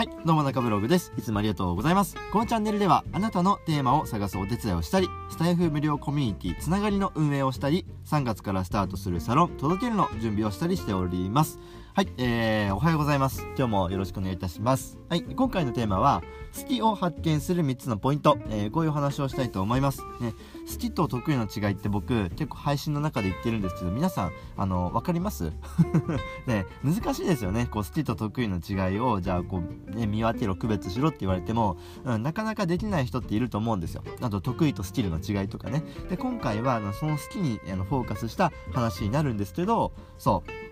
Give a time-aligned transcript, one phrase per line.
[0.00, 1.12] はい、どうも中ブログです。
[1.18, 2.16] いつもありがとうございます。
[2.32, 11.58] このチャンネルでは、あなたのテーマを探すお手伝いをしたり、スタイフ無料コミュニティつながりの運営をしたり、3月からスタートするサロン、届けるの準備をしたりしております。
[11.92, 13.42] はい、えー、おはようございます。
[13.58, 14.96] 今日もよろしくお願いいたします。
[15.08, 16.22] はい、今回のテーマは、
[16.56, 20.02] 好きを発見する3つのポイント、えー、こういうお話をしたいと思います。
[20.20, 20.32] ね、
[20.70, 25.52] 好きと得意の違いって僕、結構配信の中で言ってるんですけど、皆さん、あの、わかります？
[26.46, 27.66] ね、難しいですよね。
[27.66, 34.04] こう、好きと得意の違いを、じゃあ、こう、ね、見分けろ、区別しろって言われても、うん、なかなかできない人っていると思うんですよ。
[34.22, 35.82] あと、得意とスキルの違いとかね。
[36.08, 40.69] で、今回は、その好きにあのフォーカスした話になるんですけど、そう、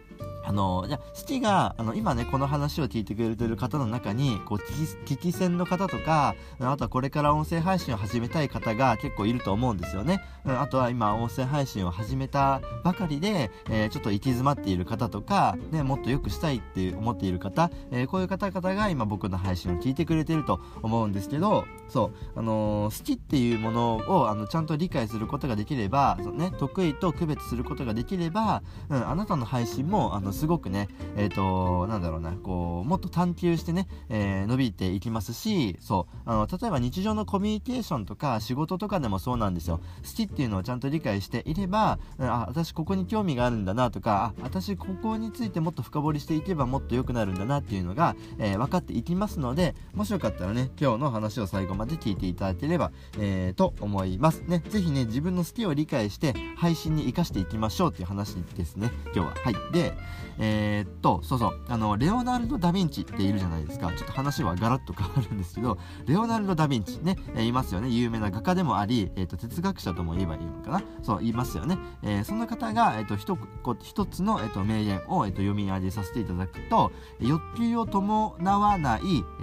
[0.49, 10.21] あの、じゃ好きが、あの、今ね、この話を聞いてくれてる方の中に、こう、聞き聞き戦の方とか、あとはこれから音声配信を始めたい方が結構いると思うんですよね。
[10.47, 39.81] うん、あとは今、音声配信を始めたばかりで、えー、ちょっと行き詰まっている方とか、ね、もっと良くしたいって思っている方、えー、こういう方々が今僕の配信を聞いてくれてると思うんですけど、そう、あのー、好きっていうものを、あの、ちゃんと理解することができれば、そうね、得意と区別することができれば、うん、あなたの配信も、あの、すごくね、えっ、ー、と、なんだろうな、こう、もっと探求してね、えー、伸びていきますし、そう、あの、例えば日常のコミュニケーションとか仕事とかでもそうなんですよ。
[40.05, 54.43] 好きっていうのをちゃんと理解していれば、あ、私ここに興味があるんだなとか、あ、私ここについてもっと深掘りしていけばもっと良くなるんだなっていうのが、えー、分かっていきますので、もしよかったらね、今日の話を最後まで聞いていただければ、えー、と思います。
[54.47, 59.35] ね、ぜひね、自分の好きを理解して配信に活かしていきましょうっていう話ですね、今日は。
[59.43, 59.73] はい。
[59.73, 59.95] で、
[60.39, 63.89] えー、っと、そうそう、あの、レオナルド・ダ・ヴィンチっているじゃないですか。
[63.89, 67.89] ちょっと話はガラッと変わるんですけど、レオナルド・ダ・ヴィンチね、え、いますよね。
[67.89, 70.83] 有名な画家でもあり、えー、っと、哲学者とも言えばいいのかな。
[71.03, 71.79] そう、言いますよね。
[72.03, 73.37] えー、そんな方が、えっと、一
[73.83, 79.03] 一つの、えっと、名言を、えっと、読み上げさせていただくと、欲求を伴わない、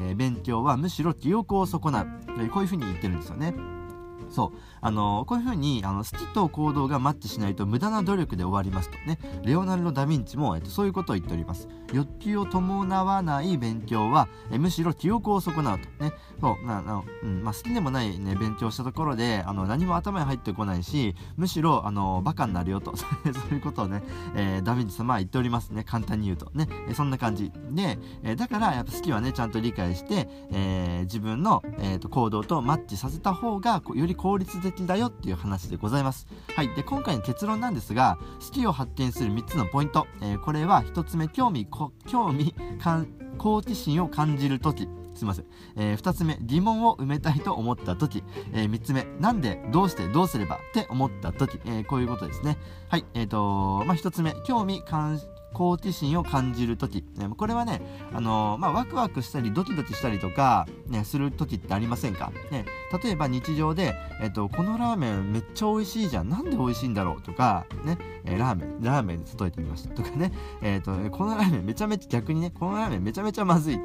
[0.10, 2.08] え、勉強はむしろ記憶を損なう。
[2.50, 3.54] こういうふうに言ってるんですよね。
[4.30, 4.58] そう。
[4.86, 9.18] あのこういう風に、あの、好きと行動がマッチしないと無駄な努力で終わりますとね。
[9.44, 11.68] レオナルド・ダ・ヴィンチも、えっと、そういうことを言っております。
[11.92, 15.88] 欲求を伴わない勉強は、えむしろ記憶を損なうと。
[16.04, 16.14] ね。
[16.40, 22.96] そう、な、な、うん、まあ、好きでもないね、勉強したところで、あの、何も頭に入ってこないし、むしろ、あの、バカになるよと。
[22.96, 23.06] そ
[23.52, 24.04] ういうことをね、
[24.36, 25.84] えー、ダ・ヴィンチ様は言っておりますね。
[25.84, 26.52] 簡単に言うと。
[26.54, 26.68] ね。
[26.88, 27.52] えそんな感じ。
[27.72, 36.28] で、えだから、やっぱ好きはね、ちゃんと理解して、えー、自分の、えっ、と、行動とマッチさせた方が、より効率的だよっていう話でございます。
[36.56, 36.74] はい。
[36.76, 40.08] で、今回の結論なんですが、好きを発見する3つのポイント。
[40.22, 41.68] えー、これは1つ目、興味、
[42.08, 42.54] 興味、
[43.38, 44.88] 好奇心を感じるとき。
[45.14, 45.46] すいません。
[45.78, 48.24] えー、2つ目、疑問を埋めたいと思った時。
[48.52, 51.60] えー、3つ目、なんで、どうして、どうすればって思った時。
[51.66, 52.58] えー、こういうことですね。
[52.90, 53.06] はい。
[53.14, 55.20] えっ、ー、とまあ、1つ目、興味、関
[55.56, 57.82] 好奇心を感じる時、ね、これはね、
[58.14, 62.66] あのー、まあ、ワクワクしたりドキドキしたりとか、ね、する時ってありませんか、ね、
[63.02, 66.30] 例えば日常で、えっと、このラーメンめっちゃ美味しいじゃん。
[66.30, 73.80] なんで美味しいんだろうとか、ね、えー、ラーメン、ラーメンで例えてみましたとかね、 えっ、と、このラーメンめちゃめちゃ逆にね、このラーメンめちゃめちゃまずい。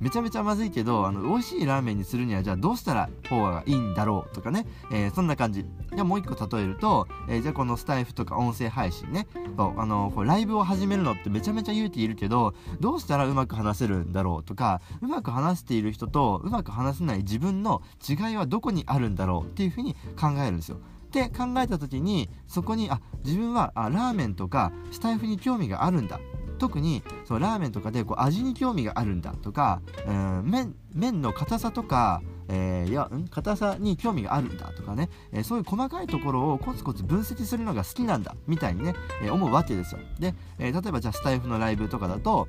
[0.00, 5.64] めちゃめちゃまずいけど、あの、美味しいラーメンにするには、じゃあどうしたら方がいいんだろうとかね、えー、そんな感じ。
[5.94, 9.26] じゃもう一個例えると、え、じゃあこのスタイフとか音声配信ね、
[9.56, 20.76] そうあのこうライブを始めるのってめちゃめちゃ勇気いるけど、どうしたらうまく話せるんだろうとか、うまく話している人とうまく話せない自分の違いはどこにあるんだろうっていうふうに考えるんですよ。
[20.76, 26.18] って考えた時にそこにあ自分はあラーメンとかスタイフに興味があるんだ
[26.58, 40.00] 特にそうラーメンとかでこう味に興味があるんだとか、うん麺麺の硬さとかえー、いや、ん硬さに興味があるんだとかね、えー、そういう細かいところをコツコツ分析するのが好きなんだみたいにね、えー、思うわけですよ。
[40.18, 42.48] で、え例えばじゃあスタイフのライブとかだと、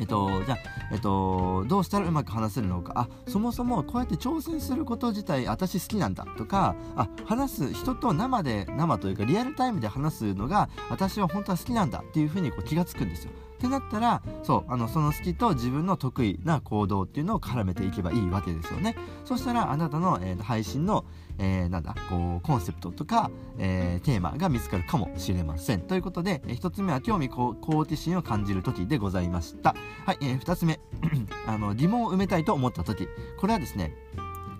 [0.00, 0.58] えっと、じゃあ、
[0.92, 13.32] えっと、どうしたらうまく話せるのか、あ、そもそもこうやって挑戦すること自体私好きなんだとか、あ、話す、人と生で、生というかリアルタイムで話すのが私は本当は好きなんだっていうふうにこう気がつくんですよ。
[13.60, 18.96] ってなったら、そう、あの、その好きと自分の得意な行動っていうのを絡めていけばいいわけですよね。
[19.26, 21.04] そしたら、あなたの、えー、配信の、
[21.36, 25.82] えー、なんだ、こう、コンセプトとか、えー、テーマが見つかるかもしれません。
[25.82, 27.54] ということで、えー、一つ目は興味、好
[27.84, 29.74] 奇心を感じる時でございました。
[30.06, 30.80] はい、えー、二つ目、
[31.46, 33.08] あの、疑問を埋めたいと思った時。
[33.38, 33.94] これはですね、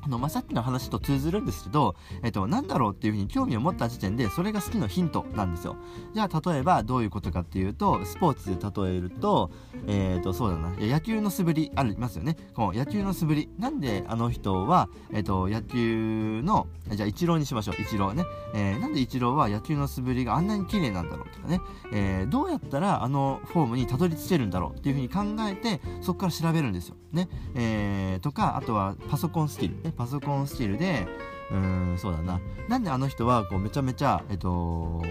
[0.02, 5.76] あの、まあ、さっきの話と通ずるんですけど、えっと、なんだろうっていうふうに興味を持った時点で、それが好きのヒントなんですよ。
[6.14, 9.50] じゃあ、例えば、どういうことかっていうと、スポーツで例えると、
[9.86, 12.36] えっ、と、そうだな、野球の素振りありますよね。
[12.54, 13.48] この野球の素振り。
[13.58, 17.80] なんであの人は、えっ、と、野球の、じゃあ、イチローにしましょう。
[17.80, 18.24] イチローね。
[18.54, 21.60] えー、なんでイチローは野球の素振りがあんなに綺麗なんだろうとかね。
[21.92, 26.96] えー、どうやったらあのフォームにたどり着けるんだろうっていうふうに考えて、そこから調べるんですよ。
[27.12, 27.28] ね。
[27.54, 29.80] えー、とか、あとはパソコンスキル。
[29.82, 31.06] ね、パソコンスチールで、
[31.52, 32.40] うん、そうだな。
[32.68, 35.02] なんであの人は、こう、めちゃめちゃ、えっと、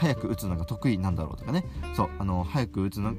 [0.00, 1.64] 早く打つのが得意なんだろうとかね。
[1.94, 3.14] そう、あの、早く打つの、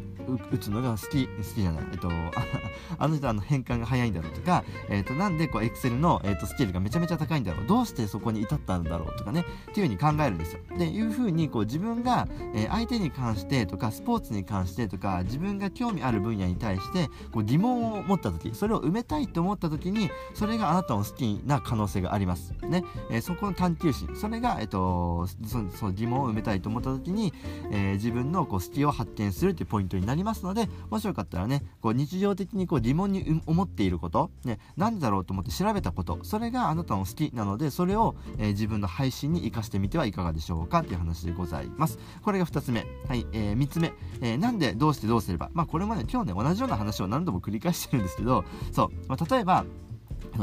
[0.52, 1.86] 打つのが好き、好きじゃない。
[1.94, 2.10] えっと、
[3.00, 7.68] あの人はあの変換が早いんだろうとか、えっと、なんで、こう、エクセルの、えっと、スキルがめちゃめちゃ高いんだろう。
[7.68, 9.46] どうしてそこに至ったんだろうとかね。
[9.72, 10.60] っていうふうに考えるんですよ。
[10.78, 22.57] で、いうふうに、こう、自分が、えー、相手に関してとか、スポーツに関してとか、自分が興味ある分野に対して、こう、疑問を持った時、それを埋めたいと思った時に、それがあなたの好きな可能性があります。
[22.66, 22.84] ね。
[23.10, 27.34] えー、そこの探求心、それが、えっと、そその疑問を埋めたいと思った時に、
[27.72, 42.00] えー、自分のこう好きを発見するというポイントになりますので、もしよかったらね、こう日常的にこう疑問に思っていること、ね、なんでだろうと思って調べたこと、それがあなたの好きなので、それを、えー、自分の配信に活かしてみてはいかがでしょうかという話でございます。
[42.22, 42.86] これが2つ目。
[43.08, 43.94] はい、えー、3つ目。
[44.22, 45.50] えー、なんで、どうしてどうすれば。
[45.54, 49.66] まあ、これもね、今日ね、同じような話を何度も繰り返してるんですけど、そう、まあ、例えば、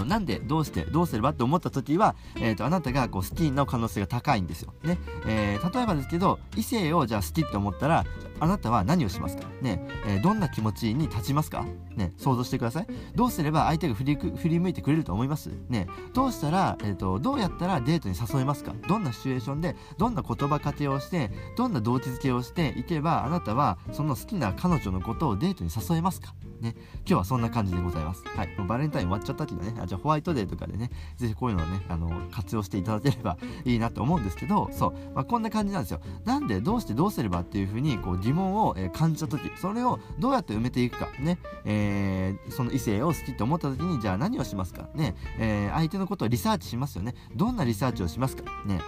[0.05, 4.73] なんでどうしてどうすればって思った時は、えーと、あなたがこう好きな可能性が高いんですよ。
[4.83, 4.99] ね。
[5.27, 8.05] えー、例えばですけど異性をじゃあ好きって思ったら
[8.41, 9.45] あなたは何をしますか？
[9.63, 11.65] ね、えー、どんな気持ちに立ちますか？
[11.97, 12.13] ね。
[12.17, 12.87] 想像してください。
[13.15, 15.51] どうすれば相手が振り振り向いてくれると思います？
[15.69, 15.87] ね。
[16.13, 18.73] どうしたら、えーと、どうやったらデートに誘えますか？
[18.89, 26.35] どんなシチュエーションでどんな言葉かけをしてどんな動機づけをしていけばあなたはその好きな彼女のことをデートに誘えますか？
[26.65, 26.75] ね
[27.07, 28.25] 今日はそんな感じでございます。
[28.25, 28.49] はい。
[28.57, 36.01] もうバレンタイン終わっちゃったけどね、あじゃあホワイトデーとかでね、ぜひこういうのをね、あの、活用していただければいいなと思うんですけど、そう、まあ、こんな感じなんですよ。
[36.25, 47.15] なんで、どうしてどうすればっていうふうに、こう、疑問を、え、感じた時、それをどうやって埋めていくか、ね、えー、その異性を好きと思った時に、じゃあ何をしますか、ね、えー、相手のことをリサーチしますよね。
[47.35, 48.81] どんなリサーチをしますか、ね、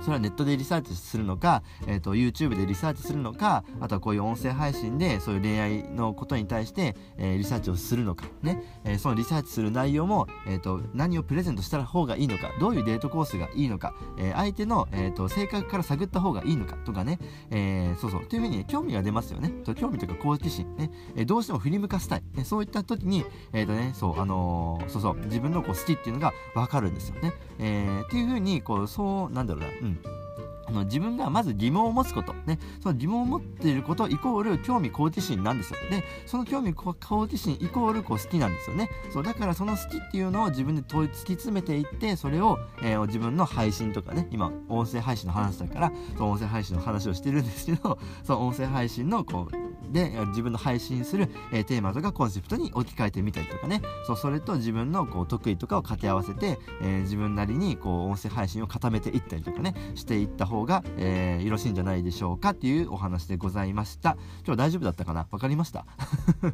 [0.00, 17.18] それはネットでリサーチするのか、えーと、YouTube でリサーチするのかあとはこういう音声配信でそういう恋愛のことに対して、えー、リサーチをするのかね、えー、そのリサーチする内容も、えーと、何をプレゼントした方がいいのかどういうデートコースがいいのか、えー、相手の、えーと、性格から探った方がいいのかとかね、
[17.50, 18.26] えそうそう。
[18.26, 19.50] というふうに、ね、興味が出ますよね。
[19.64, 20.74] と興味というか好奇心。
[20.76, 25.16] ね、えどうしても振り向かせたい、ね、そういった時にえっ、とねそうあのそうそう。
[25.16, 29.68] 自分のこう好きっていうのが分かるんですよね、えー、っていうふうにこうそうなんだろうな。
[29.68, 29.89] うん。
[30.70, 35.78] あの自分がまず疑問を持つこと、ね、その疑問を持っていることイコール興味好奇心なんですよ。
[35.90, 36.94] で、その興味好
[37.26, 38.88] 奇心イコールこう好きなんですよね。
[39.12, 53.82] そう、だからその好きっていうのを自分で問い突き詰めていって、それを、えー、自分の配信とかね、今、音声配信の話だから、その音声配信の話をしてるんですけど、その音声配信のこう、で自分の配信する、え、テーマとかコンセプトに置き換えてみたりとかね。
[54.06, 59.74] そうそれと自分のこう得意とかを掛け合わせて、え、自分なりにこう音声配信を固めていったりとかね。
[59.94, 64.16] していった方が、えー、よろしいんじゃないでしょうかっていうお話でございました。
[64.46, 65.26] 今日大丈夫だったかな？
[65.30, 65.86] わかりました？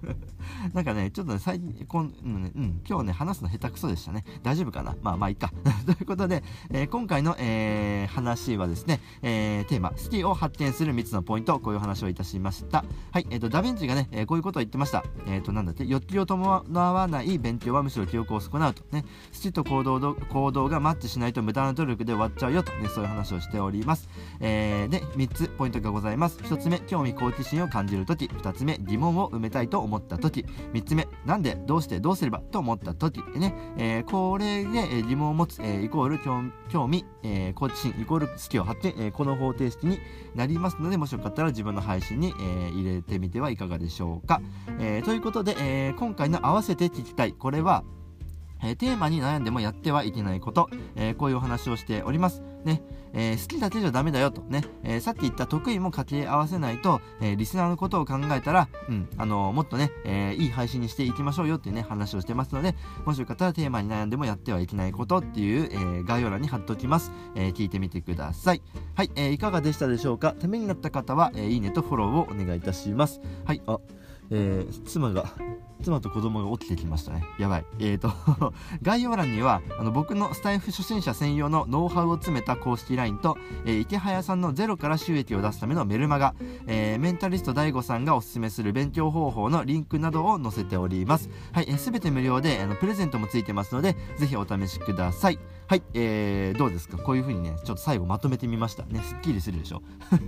[0.73, 4.25] なんかねちょっとね最近こん、うん、今日ね話すの下手くそでしたね。
[4.43, 4.97] 大丈夫かな？
[5.03, 5.53] まあまあいいか。
[5.87, 12.85] ということで、えー、今回の、えー、話はですね、え、テーマ好きを発見する3つのポイントこういう話をいたしました。
[13.13, 13.26] はい。
[13.31, 15.05] え、ー、と、ダヴィンチがね、えー、こういうことを言ってました。
[15.27, 16.63] えっ、ー、と、なんだって、欲求を伴
[16.93, 18.83] わない勉強はむしろ記憶を損なうと。
[18.93, 24.09] ね、好きと行動行動がマッチしないと無駄な努力で終わっちゃうよと、ね、そういう話をしております。
[24.41, 26.39] えー、で、3つポイントがございます。
[26.39, 28.27] 1つ目、興味好奇心を感じるとき。
[28.27, 30.45] 2つ目、疑問を埋めたいと思ったとき。
[30.73, 33.21] 3つ目、なんで、どうして、どうすればと思ったとき。
[33.39, 39.99] ね、えー、これで、え疑問を持つ、えイコール興味、え好奇心、イコール好きを発見、えこの方程式に
[40.35, 44.41] なりますので、もしよかったら自分の配信に、え入れててみてはいいかがでしょうか。
[44.79, 47.33] えー、ということで、えー、今回の合わせて聞きたい。
[47.33, 47.83] これは、
[48.63, 52.43] えー、テーマに悩んでもやってはいけないこと、えこういうお話をしております。
[52.65, 52.83] ね。
[53.13, 62.75] えー、好きだけじゃダメだよとね、え、さっき言った得意も掛け合わせないと、え、リスナーのことを考えたら、うん、あのもっとね、えいい配信にしていきましょうよっていうね、話をしてますので、
[63.07, 67.11] もしよかったらテーマに悩んでもやってはいけないことっていう、え概要欄に貼っておきます。
[67.35, 68.63] え聞いてみてください。
[68.95, 70.33] はい、えいかがでしたでしょうか？
[70.33, 73.21] ためになった方は、えいいねとフォローをお願いいたします。
[73.47, 73.79] はい、あ、
[74.31, 75.33] え妻が
[75.83, 77.25] 妻と子供が起きてきましたね。
[77.39, 77.65] やばい。
[77.79, 78.13] えーと
[78.83, 86.35] 概要欄にはあの僕のスタイフ初心者専用のノウハウを詰めた公式 LINE と、えー、池早さんのゼロから収益を出すためのメルマガ、
[86.67, 91.29] えー、メンタリスト DAIGO さんがおすすめする勉強方法のリンクなどを載せております。
[91.53, 95.39] はい、えー、全て無料であのプレゼントもついてますのでぜひお試しください。
[95.69, 96.97] はい、えー、どうですか？
[96.97, 99.01] こういう風にねちょっと最後まとめてみましたね。
[99.03, 99.83] すっきりするでしょ？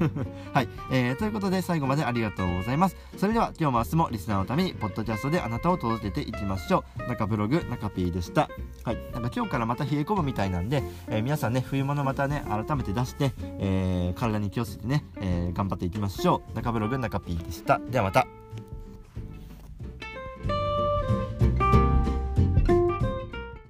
[0.52, 2.96] はい、えー、ということで最後までありがとうございます。
[3.16, 7.08] それでは今日も明日もリスナーのためにポッドキャストであなたを届けていきましょう。
[7.08, 8.48] 中ブログ中 P でした。
[8.84, 8.96] はい。
[9.12, 16.56] なんか今日からまた冷え込むみたいなんで、えー、皆さんね冬物またね改めて出して、えー、体に気をつけてね、えー、頑張っていきましょう。
[16.56, 17.78] 中ブログ中 P でした。
[17.78, 18.26] ではまた。